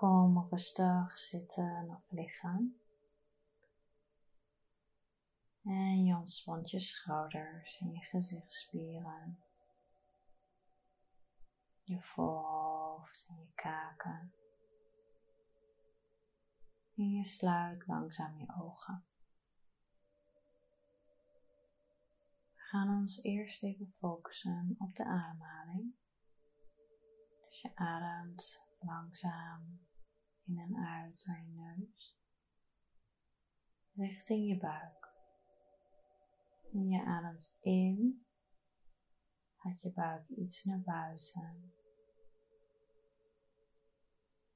[0.00, 2.80] Kom rustig zitten of liggen.
[5.62, 9.42] En je ontspant je schouders en je gezichtsspieren.
[11.82, 14.32] Je voorhoofd en je kaken.
[16.96, 19.04] En je sluit langzaam je ogen.
[22.54, 25.94] We gaan ons eerst even focussen op de ademhaling.
[27.48, 29.88] Dus je ademt langzaam
[30.50, 32.18] in en uit door je neus,
[33.94, 35.08] richting je buik.
[36.72, 38.26] En je ademt in,
[39.56, 41.72] gaat je buik iets naar buiten.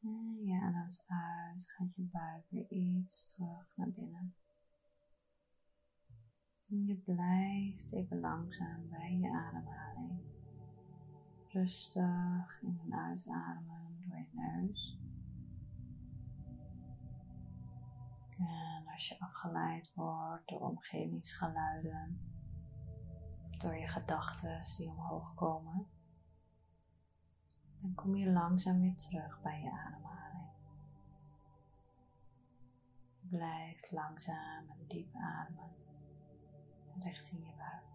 [0.01, 4.35] En je ademt uit, gaat je buik weer iets terug naar binnen.
[6.69, 10.21] En je blijft even langzaam bij je ademhaling.
[11.49, 15.04] Rustig in en uitademen door je neus.
[18.39, 22.21] En als je afgeleid wordt door omgevingsgeluiden,
[23.59, 25.87] door je gedachten die omhoog komen,
[27.81, 30.49] dan kom je langzaam weer terug bij je ademhaling.
[33.21, 35.75] Blijf langzaam en diep ademen
[36.99, 37.94] richting je buik.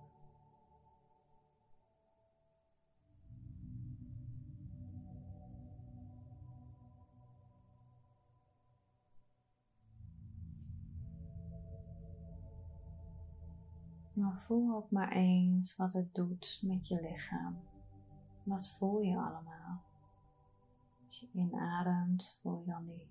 [14.20, 17.58] Maar voel ook maar eens wat het doet met je lichaam.
[18.44, 19.82] Wat voel je allemaal?
[21.08, 23.08] Als je inademt, voel je dan die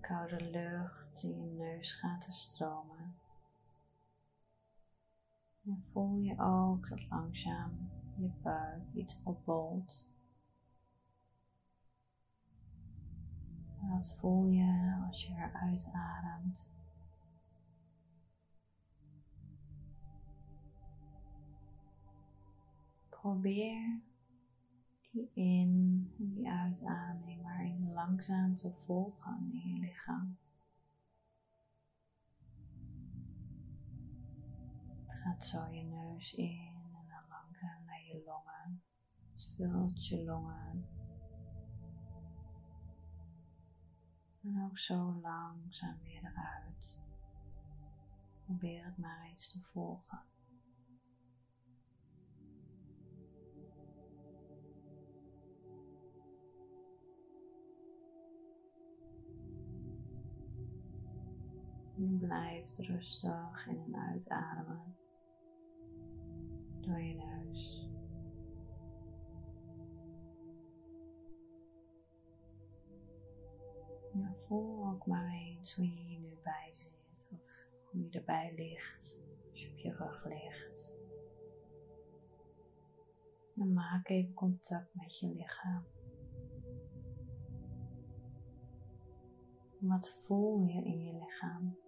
[0.00, 3.14] koude lucht in je neus gaat te stromen.
[5.64, 10.08] En voel je ook dat langzaam je buik iets opbolt.
[13.80, 16.66] Wat voel je als je eruit ademt?
[23.24, 24.00] Probeer
[25.10, 30.38] die in- en die uitademing waarin langzaam te volgen in je lichaam.
[35.02, 38.82] Het gaat zo je neus in en dan langzaam naar je longen.
[39.32, 40.86] Het je longen.
[44.42, 46.98] En ook zo langzaam weer eruit.
[48.44, 50.33] Probeer het maar eens te volgen.
[62.04, 64.96] Je blijft rustig in en uitademen
[66.80, 67.88] door je neus.
[74.12, 78.54] En voel ook maar eens hoe je hier nu bij zit of hoe je erbij
[78.56, 80.92] ligt als je op je rug ligt.
[83.56, 85.84] En maak even contact met je lichaam.
[89.78, 91.83] Wat voel je in je lichaam?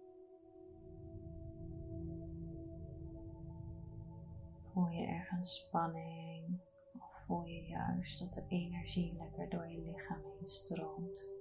[4.87, 6.59] Voel je ergens spanning
[6.93, 11.31] of voel je juist dat de energie lekker door je lichaam heen stroomt?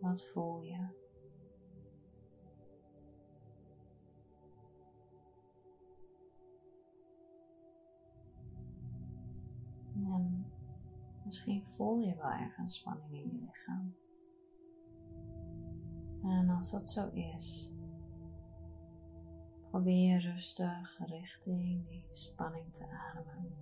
[0.00, 0.88] Wat voel je?
[9.94, 10.46] En
[11.24, 13.94] misschien voel je wel ergens spanning in je lichaam.
[16.22, 17.73] En als dat zo is,
[19.74, 23.56] probeer rustig richting die spanning te ademen.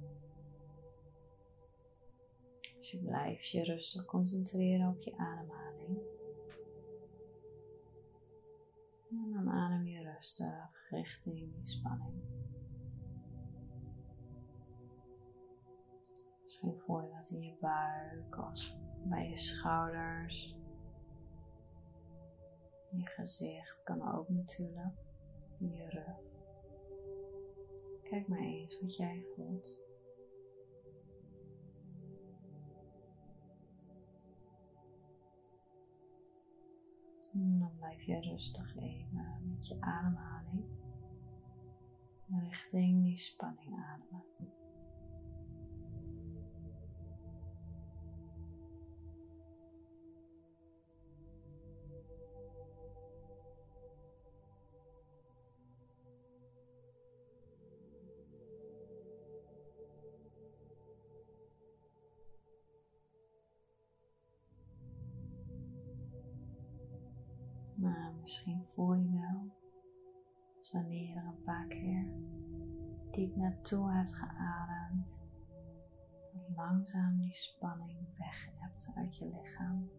[2.77, 5.99] Dus je blijft je rustig concentreren op je ademhaling.
[9.11, 12.23] En dan adem je rustig richting die spanning.
[16.43, 18.75] Misschien voel je wat in je buik of
[19.05, 20.57] bij je schouders.
[22.91, 25.11] Je gezicht kan ook natuurlijk.
[25.63, 26.21] In je rug.
[28.03, 29.81] Kijk maar eens wat jij voelt.
[37.33, 40.65] En dan blijf je rustig even met je ademhaling
[42.41, 44.62] richting die spanning ademen.
[68.21, 69.51] Misschien voel je wel
[70.55, 72.13] dat wanneer je er een paar keer
[73.11, 75.21] diep naartoe hebt geademd,
[76.57, 79.91] langzaam die spanning weg hebt uit je lichaam.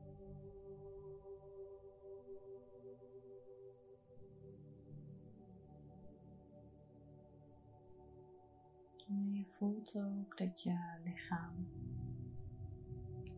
[9.07, 11.68] En je voelt ook dat je lichaam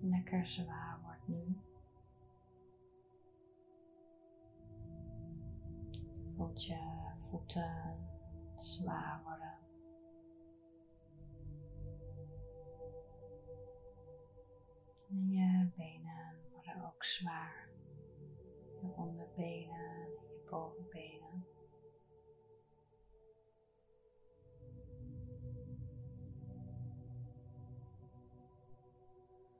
[0.01, 1.57] lekker zwaar wordt nu.
[6.35, 8.07] Voelt je voeten
[8.55, 9.53] zwaar worden.
[15.09, 17.69] En je benen worden ook zwaar.
[18.81, 21.45] Je onderbenen en je bovenbenen.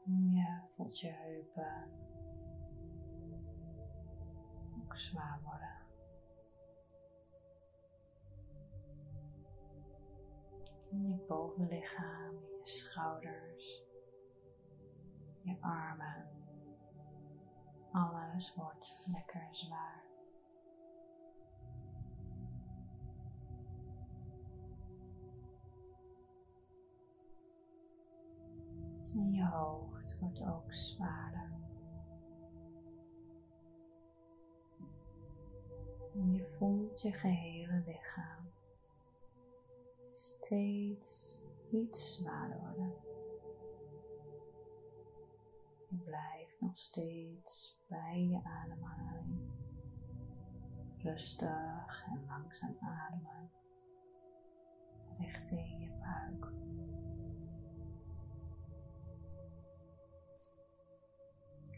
[0.06, 1.90] Je voelt je heupen
[4.82, 5.85] ook zwaar worden.
[11.02, 13.84] Je bovenlichaam, je schouders,
[15.42, 16.28] je armen.
[17.92, 20.04] Alles wordt lekker zwaar.
[29.14, 31.54] En je hoofd wordt ook zwaarder.
[36.14, 38.45] En je voelt je gehele lichaam
[40.16, 41.42] steeds
[41.72, 42.94] iets zwaarder worden.
[45.90, 49.54] Je blijft nog steeds bij je ademhaling.
[50.98, 53.52] Rustig en langzaam ademen
[55.18, 56.54] richting je buik.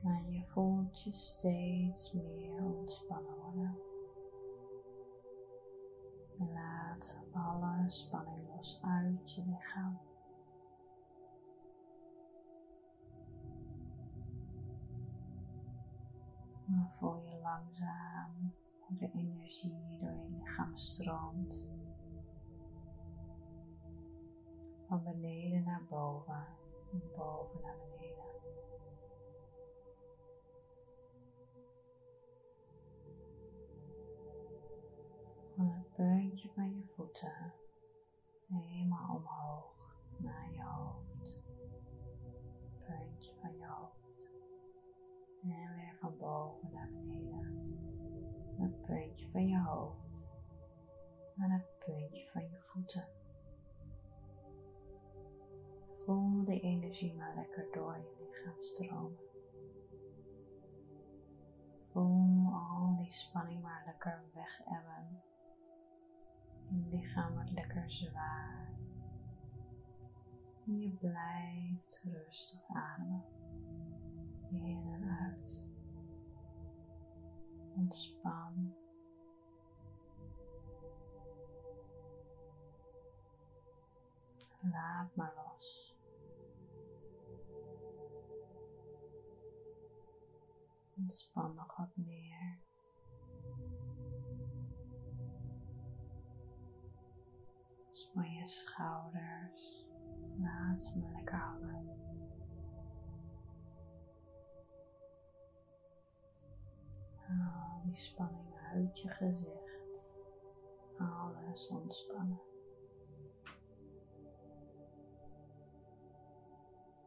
[0.03, 3.77] En je voelt je steeds meer ontspannen worden.
[6.39, 9.99] En laat alle spanning los uit je lichaam.
[16.65, 21.67] Dan voel je langzaam hoe de energie door je lichaam stroomt.
[24.87, 26.45] Van beneden naar boven
[26.91, 28.27] en boven naar beneden.
[35.57, 37.53] van het puntje van je voeten
[38.47, 41.39] helemaal omhoog naar je hoofd.
[42.85, 43.95] Puntje van je hoofd.
[45.41, 47.75] En weer van boven naar beneden.
[48.57, 50.31] Het puntje van je hoofd.
[51.35, 53.07] Naar het puntje van je voeten.
[55.95, 59.25] Voel de energie maar lekker door je lichaam stromen.
[61.91, 64.61] Voel al die spanning maar lekker weg
[66.85, 68.75] lichaam wordt lekker zwaar.
[70.63, 73.23] Je blijft rustig ademen.
[74.49, 75.67] In en uit.
[77.75, 78.75] Ontspan.
[84.59, 85.97] Laat maar los.
[90.95, 92.66] Ontspan nog wat meer.
[97.97, 99.85] Ontspan je schouders.
[100.37, 101.89] Laat ze maar lekker hangen.
[107.15, 110.15] Haal die spanning uit je gezicht.
[110.97, 112.41] Alles ontspannen.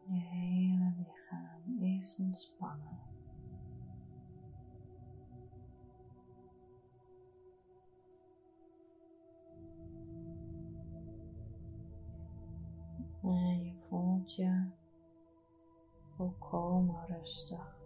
[0.06, 3.19] Je hele lichaam is ontspannen.
[14.20, 14.66] Voelt je
[16.16, 17.78] volkomen rustig.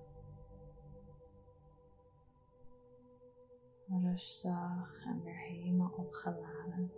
[3.88, 6.92] Rustig en weer helemaal opgeladen.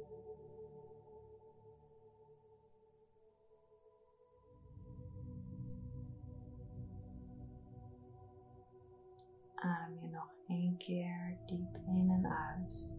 [9.55, 12.91] Adem je nog één keer diep in en uit.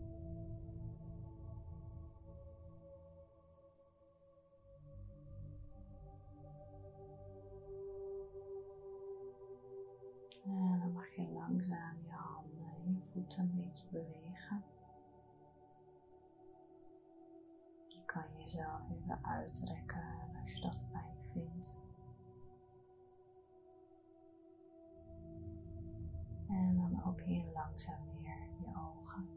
[11.58, 14.64] Langzaam je handen en je voeten een beetje bewegen.
[17.82, 21.80] Je kan jezelf even uitrekken als je dat fijn vindt.
[26.48, 29.30] En dan open je langzaam weer je ogen.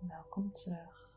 [0.00, 1.09] Welkom terug.